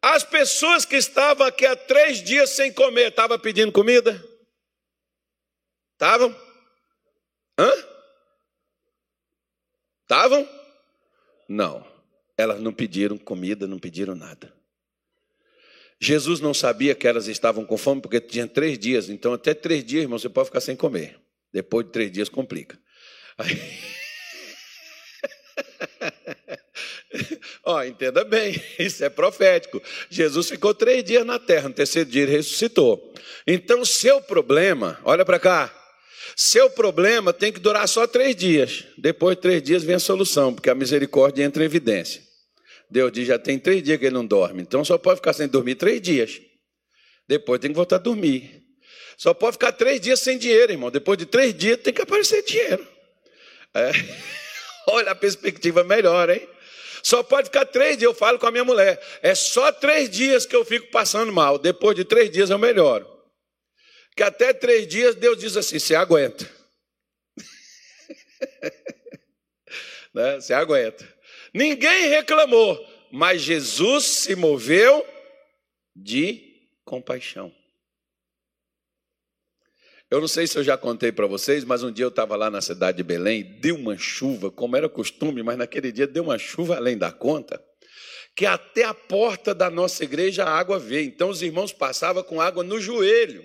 [0.00, 4.12] As pessoas que estavam aqui há três dias sem comer, estavam pedindo comida?
[5.92, 6.34] Estavam?
[7.58, 7.70] Hã?
[10.02, 10.48] Estavam?
[11.46, 11.86] Não.
[12.38, 14.52] Elas não pediram comida, não pediram nada.
[16.00, 19.10] Jesus não sabia que elas estavam com fome porque tinha três dias.
[19.10, 21.20] Então, até três dias, irmão, você pode ficar sem comer.
[21.52, 22.80] Depois de três dias, complica.
[23.36, 24.01] Aí...
[27.64, 29.80] Ó, oh, entenda bem, isso é profético.
[30.10, 33.12] Jesus ficou três dias na terra, no terceiro dia ele ressuscitou.
[33.46, 35.72] Então, seu problema, olha para cá,
[36.36, 38.84] seu problema tem que durar só três dias.
[38.96, 42.22] Depois de três dias vem a solução, porque a misericórdia entra em evidência.
[42.90, 45.48] Deus diz: já tem três dias que ele não dorme, então só pode ficar sem
[45.48, 46.40] dormir três dias.
[47.28, 48.62] Depois tem que voltar a dormir.
[49.16, 50.90] Só pode ficar três dias sem dinheiro, irmão.
[50.90, 52.86] Depois de três dias tem que aparecer dinheiro.
[53.74, 53.92] É.
[54.88, 56.48] Olha a perspectiva melhor, hein?
[57.02, 59.00] Só pode ficar três dias, eu falo com a minha mulher.
[59.22, 61.58] É só três dias que eu fico passando mal.
[61.58, 63.10] Depois de três dias eu melhoro.
[64.16, 66.48] Que até três dias Deus diz assim: você aguenta.
[70.14, 70.36] né?
[70.36, 71.06] Você aguenta.
[71.52, 72.78] Ninguém reclamou,
[73.10, 75.04] mas Jesus se moveu
[75.94, 77.52] de compaixão.
[80.12, 82.50] Eu não sei se eu já contei para vocês, mas um dia eu estava lá
[82.50, 86.38] na cidade de Belém, deu uma chuva, como era costume, mas naquele dia deu uma
[86.38, 87.64] chuva além da conta,
[88.36, 91.08] que até a porta da nossa igreja a água veio.
[91.08, 93.42] Então os irmãos passavam com água no joelho.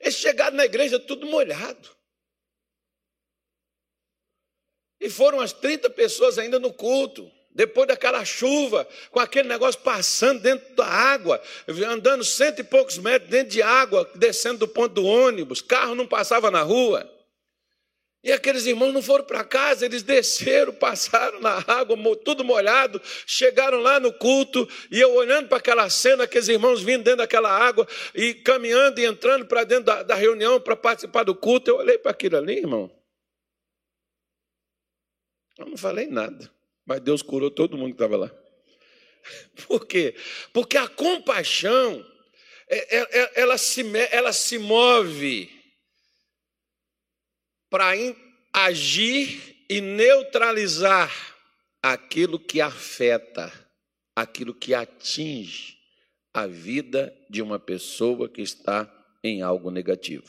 [0.00, 1.88] Eles chegaram na igreja tudo molhado.
[4.98, 10.40] E foram as 30 pessoas ainda no culto depois daquela chuva, com aquele negócio passando
[10.40, 11.38] dentro da água,
[11.86, 16.06] andando cento e poucos metros dentro de água, descendo do ponto do ônibus, carro não
[16.06, 17.06] passava na rua.
[18.24, 23.80] E aqueles irmãos não foram para casa, eles desceram, passaram na água, tudo molhado, chegaram
[23.80, 27.86] lá no culto, e eu olhando para aquela cena, aqueles irmãos vindo dentro daquela água,
[28.14, 31.98] e caminhando e entrando para dentro da, da reunião para participar do culto, eu olhei
[31.98, 32.90] para aquilo ali, irmão.
[35.58, 36.50] Eu não falei nada.
[36.90, 38.34] Mas Deus curou todo mundo que estava lá.
[39.68, 40.12] Por quê?
[40.52, 42.04] Porque a compaixão,
[42.68, 45.48] é, é, é, ela se, ela se move
[47.70, 47.92] para
[48.52, 51.14] agir e neutralizar
[51.80, 53.52] aquilo que afeta,
[54.16, 55.78] aquilo que atinge
[56.34, 60.26] a vida de uma pessoa que está em algo negativo.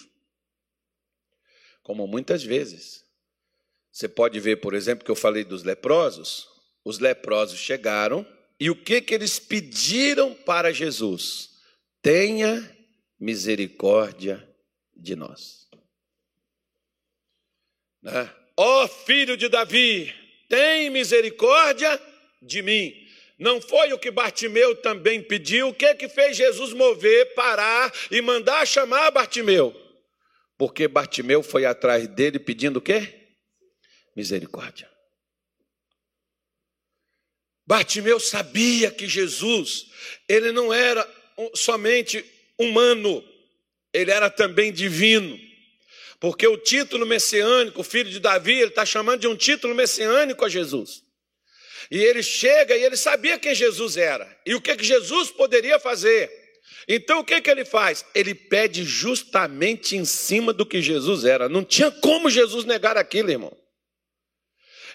[1.82, 3.04] Como muitas vezes.
[3.91, 6.51] Você pode ver, por exemplo, que eu falei dos leprosos.
[6.84, 8.26] Os leprosos chegaram
[8.60, 11.50] e o que que eles pediram para Jesus?
[12.02, 12.78] Tenha
[13.20, 14.48] misericórdia
[14.96, 15.67] de nós.
[18.02, 18.34] Né?
[18.58, 20.13] Ó oh, filho de Davi,
[20.50, 22.00] tem misericórdia
[22.41, 22.94] de mim.
[23.38, 25.70] Não foi o que Bartimeu também pediu?
[25.70, 29.76] O que que fez Jesus mover, parar e mandar chamar Bartimeu?
[30.58, 33.32] Porque Bartimeu foi atrás dele pedindo o quê?
[34.15, 34.88] Misericórdia.
[37.65, 39.88] Bartimeu sabia que Jesus,
[40.28, 41.08] ele não era
[41.54, 42.24] somente
[42.58, 43.24] humano,
[43.93, 45.39] ele era também divino.
[46.19, 50.50] Porque o título messiânico, filho de Davi, ele está chamando de um título messiânico a
[50.50, 51.02] Jesus.
[51.89, 55.80] E ele chega e ele sabia quem Jesus era e o que, que Jesus poderia
[55.80, 56.32] fazer.
[56.88, 58.06] Então o que, que ele faz?
[58.13, 61.50] Ele pede justamente em cima do que Jesus era.
[61.50, 63.56] Não tinha como Jesus negar aquilo, irmão.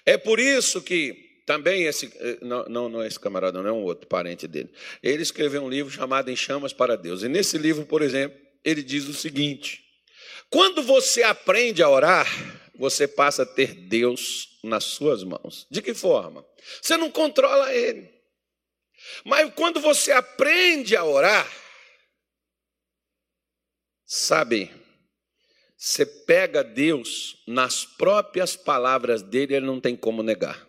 [0.05, 3.73] É por isso que também esse, eh, não, não, não é esse camarada, não é
[3.73, 4.69] um outro parente dele.
[5.01, 7.23] Ele escreveu um livro chamado Em Chamas para Deus.
[7.23, 9.85] E nesse livro, por exemplo, ele diz o seguinte:
[10.51, 12.27] quando você aprende a orar,
[12.75, 15.67] você passa a ter Deus nas suas mãos.
[15.71, 16.45] De que forma?
[16.83, 18.11] Você não controla ele.
[19.25, 21.49] Mas quando você aprende a orar,
[24.05, 24.71] sabe,
[25.77, 30.66] você pega Deus nas próprias palavras dele, ele não tem como negar.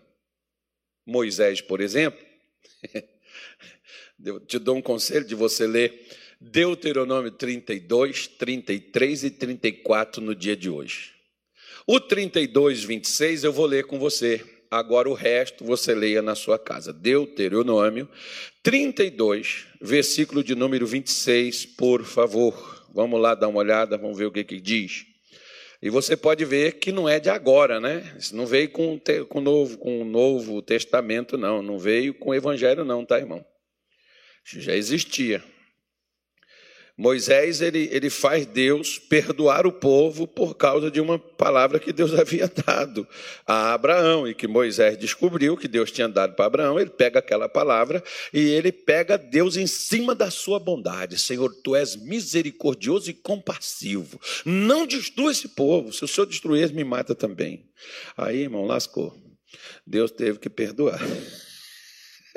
[1.07, 2.19] Moisés, por exemplo,
[4.23, 6.05] eu te dou um conselho de você ler
[6.39, 11.13] Deuteronômio 32, 33 e 34 no dia de hoje.
[11.87, 14.43] O 32, 26 eu vou ler com você.
[14.69, 16.91] Agora o resto você leia na sua casa.
[16.91, 18.09] Deuteronômio
[18.61, 22.85] 32, versículo de número 26, por favor.
[22.93, 25.05] Vamos lá dar uma olhada, vamos ver o que, que diz.
[25.81, 28.15] E você pode ver que não é de agora, né?
[28.17, 31.61] Isso não veio com, com, novo, com o Novo Testamento, não.
[31.61, 33.45] Não veio com o Evangelho, não, tá, irmão?
[34.43, 35.43] Isso já existia.
[36.97, 42.12] Moisés ele, ele faz Deus perdoar o povo por causa de uma palavra que Deus
[42.17, 43.07] havia dado
[43.45, 46.79] a Abraão e que Moisés descobriu que Deus tinha dado para Abraão.
[46.79, 51.19] Ele pega aquela palavra e ele pega Deus em cima da sua bondade.
[51.19, 54.19] Senhor, tu és misericordioso e compassivo.
[54.43, 55.93] Não destrua esse povo.
[55.93, 57.69] Se o Senhor destruir, me mata também.
[58.17, 59.15] Aí, irmão, lascou.
[59.86, 60.99] Deus teve que perdoar.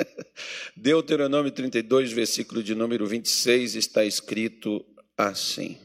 [0.77, 4.85] Deuteronômio 32, versículo de número 26, está escrito
[5.17, 5.79] assim.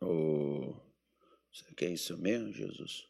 [0.00, 0.74] Oh,
[1.52, 3.04] será que é isso mesmo, Jesus?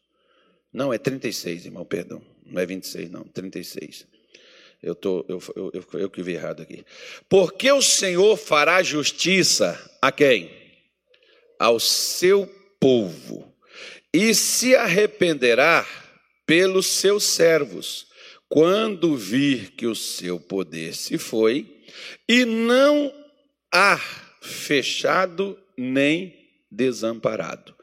[0.71, 2.21] Não, é 36, irmão, perdão.
[2.45, 4.07] Não é 26, não, 36.
[4.81, 6.85] Eu, tô, eu, eu, eu, eu que vi errado aqui.
[7.27, 10.51] Porque o Senhor fará justiça a quem?
[11.59, 12.45] Ao seu
[12.79, 13.51] povo,
[14.13, 15.87] e se arrependerá
[16.45, 18.06] pelos seus servos
[18.49, 21.81] quando vir que o seu poder se foi,
[22.27, 23.13] e não
[23.73, 23.97] há
[24.41, 26.35] fechado nem
[26.71, 27.75] desamparado.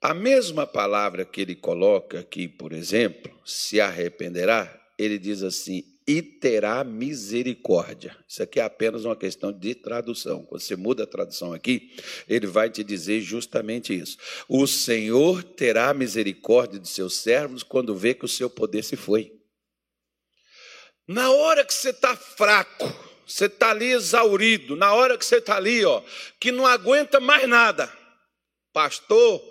[0.00, 6.20] A mesma palavra que ele coloca aqui, por exemplo, se arrependerá, ele diz assim: e
[6.20, 8.16] terá misericórdia.
[8.28, 10.44] Isso aqui é apenas uma questão de tradução.
[10.44, 11.92] Quando você muda a tradução aqui,
[12.28, 14.18] ele vai te dizer justamente isso.
[14.48, 19.32] O Senhor terá misericórdia de seus servos quando vê que o seu poder se foi.
[21.06, 22.92] Na hora que você está fraco,
[23.26, 26.02] você está ali exaurido, na hora que você está ali, ó,
[26.38, 27.92] que não aguenta mais nada,
[28.72, 29.42] pastor,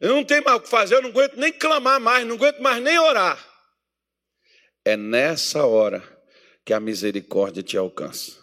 [0.00, 2.60] eu não tenho mais o que fazer, eu não aguento nem clamar mais, não aguento
[2.60, 3.44] mais nem orar.
[4.84, 6.02] É nessa hora
[6.64, 8.36] que a misericórdia te alcança.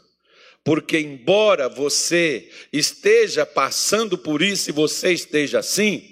[0.64, 6.04] Porque, embora você esteja passando por isso e você esteja assim,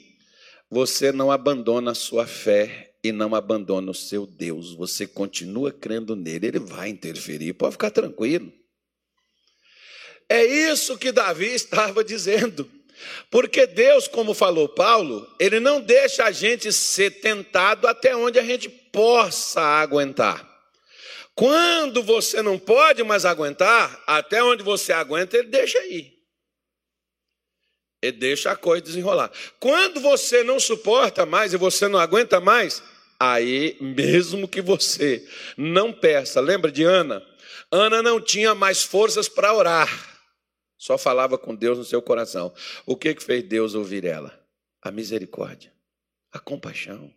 [0.69, 6.15] você não abandona a sua fé e não abandona o seu Deus, você continua crendo
[6.15, 8.51] nele, ele vai interferir, pode ficar tranquilo.
[10.29, 12.69] É isso que Davi estava dizendo.
[13.29, 18.43] Porque Deus, como falou Paulo, ele não deixa a gente ser tentado até onde a
[18.43, 20.49] gente possa aguentar.
[21.35, 26.13] Quando você não pode mais aguentar, até onde você aguenta, ele deixa aí.
[28.01, 29.31] Ele deixa a coisa desenrolar.
[29.59, 32.83] Quando você não suporta mais e você não aguenta mais,
[33.19, 37.25] Aí, mesmo que você não peça, lembra de Ana?
[37.71, 39.89] Ana não tinha mais forças para orar,
[40.77, 42.53] só falava com Deus no seu coração.
[42.85, 44.37] O que, que fez Deus ouvir ela?
[44.81, 45.73] A misericórdia,
[46.31, 47.13] a compaixão.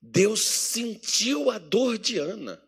[0.00, 2.60] Deus sentiu a dor de Ana.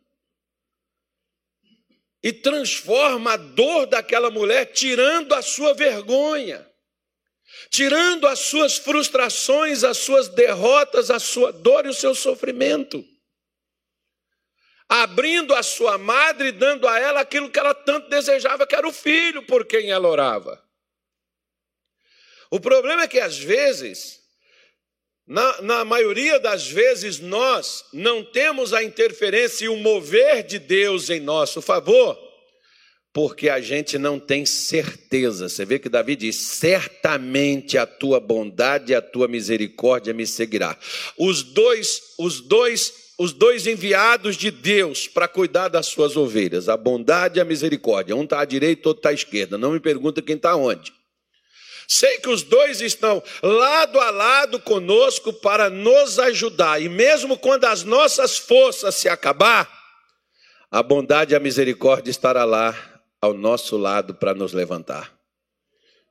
[2.23, 6.67] e transforma a dor daquela mulher, tirando a sua vergonha,
[7.71, 13.05] tirando as suas frustrações, as suas derrotas, a sua dor e o seu sofrimento.
[14.89, 18.87] Abrindo a sua madre e dando a ela aquilo que ela tanto desejava, que era
[18.87, 20.63] o filho por quem ela orava.
[22.51, 24.25] O problema é que às vezes
[25.27, 31.09] na, na, maioria das vezes, nós não temos a interferência e o mover de Deus
[31.09, 32.19] em nosso favor,
[33.15, 35.49] porque a gente não tem certeza.
[35.49, 40.77] Você vê que Davi diz: certamente a tua bondade e a tua misericórdia me seguirá.
[41.17, 46.77] Os dois, os dois, os dois enviados de Deus para cuidar das suas ovelhas, a
[46.77, 48.17] bondade e a misericórdia.
[48.17, 49.57] Um está à direita, outro está à esquerda.
[49.57, 50.93] Não me pergunta quem está onde.
[51.87, 57.67] Sei que os dois estão lado a lado conosco para nos ajudar, e mesmo quando
[57.67, 59.71] as nossas forças se acabar,
[60.71, 62.94] a bondade e a misericórdia estará lá
[63.25, 65.13] ao nosso lado para nos levantar.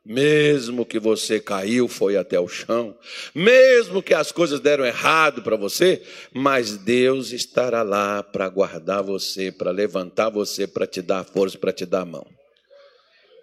[0.06, 2.98] Mesmo que você caiu, foi até o chão,
[3.34, 6.04] mesmo que as coisas deram errado para você,
[6.34, 11.72] mas Deus estará lá para guardar você, para levantar você, para te dar força, para
[11.72, 12.28] te dar a mão.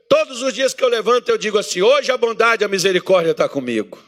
[0.07, 3.49] Todos os dias que eu levanto, eu digo assim: hoje a bondade a misericórdia está
[3.49, 3.99] comigo.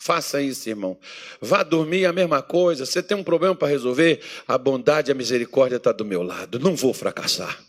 [0.00, 0.98] Faça isso, irmão.
[1.40, 2.84] Vá dormir a mesma coisa.
[2.84, 4.20] Você tem um problema para resolver?
[4.48, 6.58] A bondade a misericórdia está do meu lado.
[6.58, 7.62] Não vou fracassar.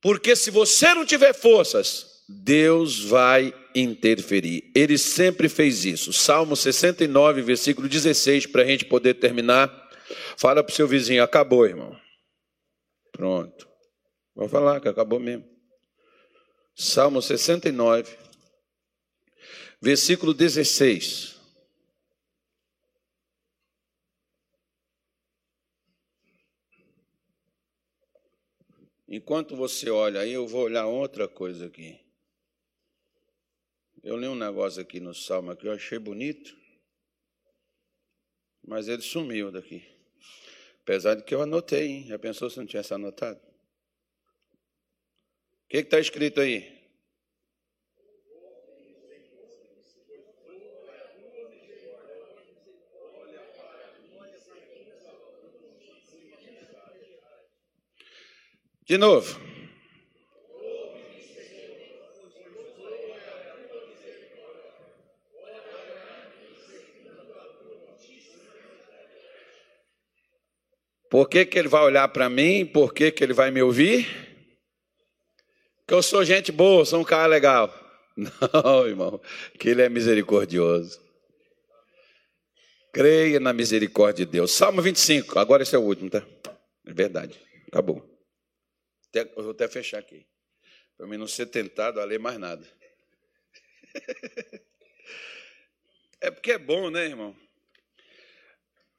[0.00, 4.70] Porque se você não tiver forças, Deus vai interferir.
[4.74, 6.12] Ele sempre fez isso.
[6.12, 9.70] Salmo 69, versículo 16, para a gente poder terminar.
[10.36, 11.96] Fala para o seu vizinho: acabou, irmão.
[13.12, 13.68] Pronto.
[14.34, 15.44] Vou falar que acabou mesmo.
[16.74, 18.14] Salmo 69,
[19.80, 21.35] versículo 16.
[29.08, 32.00] Enquanto você olha aí, eu vou olhar outra coisa aqui.
[34.02, 36.56] Eu li um negócio aqui no Salmo que eu achei bonito,
[38.64, 39.84] mas ele sumiu daqui.
[40.82, 42.06] Apesar de que eu anotei, hein?
[42.06, 43.40] Já pensou se não tivesse anotado?
[45.64, 46.75] O que está escrito aí?
[58.86, 59.40] De novo.
[71.10, 72.66] Por que, que ele vai olhar para mim?
[72.66, 74.26] Por que, que ele vai me ouvir?
[75.86, 77.72] que eu sou gente boa, sou um cara legal.
[78.16, 79.20] Não, irmão,
[79.58, 81.00] que ele é misericordioso.
[82.92, 84.52] Creia na misericórdia de Deus.
[84.52, 86.26] Salmo 25, agora esse é o último, tá?
[86.84, 88.15] É verdade, acabou.
[89.18, 90.26] Até, vou até fechar aqui,
[90.96, 92.66] para mim não ser tentado a ler mais nada.
[96.18, 97.36] É porque é bom, né, irmão?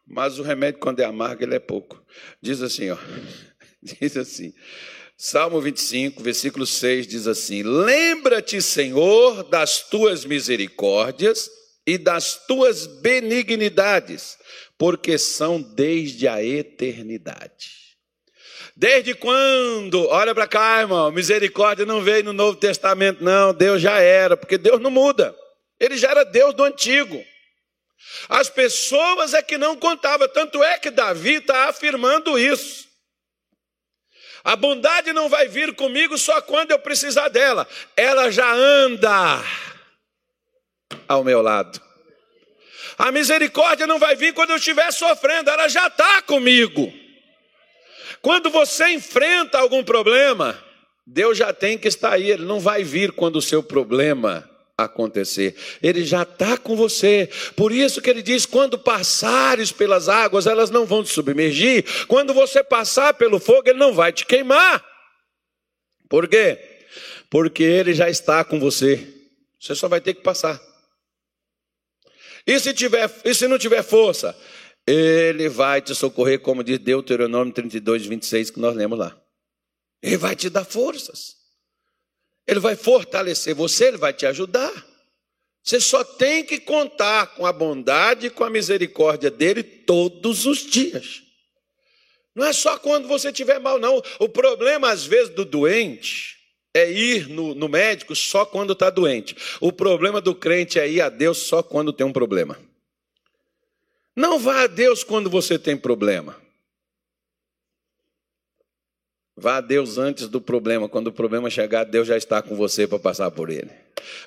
[0.06, 2.06] Mas o remédio, quando é amargo, ele é pouco.
[2.40, 2.98] Diz assim, ó.
[3.82, 4.54] Diz assim:
[5.18, 11.50] Salmo 25, versículo 6 diz assim: Lembra-te, Senhor, das tuas misericórdias
[11.86, 14.38] e das tuas benignidades,
[14.78, 17.87] porque são desde a eternidade.
[18.80, 20.08] Desde quando?
[20.08, 21.12] Olha para cá, irmão.
[21.12, 23.52] Misericórdia não veio no Novo Testamento, não.
[23.52, 25.36] Deus já era, porque Deus não muda.
[25.80, 27.26] Ele já era Deus do antigo.
[28.30, 30.28] As pessoas é que não contavam.
[30.28, 32.88] Tanto é que Davi está afirmando isso.
[34.44, 37.68] A bondade não vai vir comigo só quando eu precisar dela.
[37.96, 39.44] Ela já anda
[41.08, 41.82] ao meu lado.
[42.96, 47.07] A misericórdia não vai vir quando eu estiver sofrendo, ela já está comigo.
[48.22, 50.58] Quando você enfrenta algum problema,
[51.06, 55.56] Deus já tem que estar aí, Ele não vai vir quando o seu problema acontecer.
[55.82, 57.30] Ele já está com você.
[57.56, 61.84] Por isso que ele diz: quando passares pelas águas, elas não vão te submergir.
[62.08, 64.86] Quando você passar pelo fogo, ele não vai te queimar.
[66.08, 66.60] Por quê?
[67.30, 69.06] Porque ele já está com você.
[69.60, 70.62] Você só vai ter que passar.
[72.46, 74.38] E se, tiver, e se não tiver força?
[74.88, 79.20] Ele vai te socorrer, como diz Deuteronômio 32, 26, que nós lemos lá.
[80.02, 81.36] Ele vai te dar forças.
[82.48, 84.72] Ele vai fortalecer você, ele vai te ajudar.
[85.62, 90.60] Você só tem que contar com a bondade e com a misericórdia dele todos os
[90.60, 91.22] dias.
[92.34, 94.02] Não é só quando você estiver mal, não.
[94.20, 96.38] O problema, às vezes, do doente
[96.74, 99.36] é ir no, no médico só quando está doente.
[99.60, 102.58] O problema do crente é ir a Deus só quando tem um problema.
[104.18, 106.36] Não vá a Deus quando você tem problema.
[109.36, 110.90] Vá a Deus antes do problema.
[110.90, 113.70] Quando o problema chegar, Deus já está com você para passar por ele.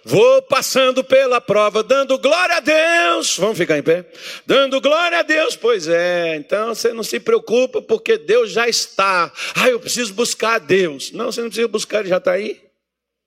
[0.04, 3.36] Vou passando pela prova, dando glória a Deus.
[3.36, 4.04] Vamos ficar em pé?
[4.46, 6.36] Dando glória a Deus, pois é.
[6.36, 9.32] Então você não se preocupa, porque Deus já está.
[9.56, 11.10] Ah, eu preciso buscar a Deus.
[11.10, 12.69] Não, você não precisa buscar, ele já está aí.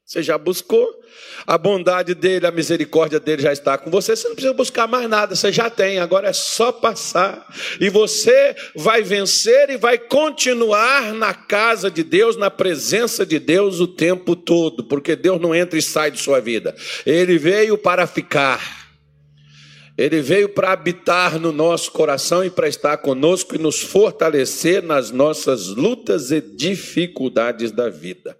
[0.06, 0.86] Você já buscou,
[1.48, 5.10] a bondade dele, a misericórdia dele já está com você, você não precisa buscar mais
[5.10, 7.48] nada, você já tem, agora é só passar.
[7.80, 13.80] E você vai vencer e vai continuar na casa de Deus, na presença de Deus
[13.80, 16.76] o tempo todo, porque Deus não entra e sai de sua vida,
[17.06, 18.84] ele veio para ficar.
[19.98, 25.12] Ele veio para habitar no nosso coração e para estar conosco e nos fortalecer nas
[25.12, 28.36] nossas lutas e dificuldades da vida.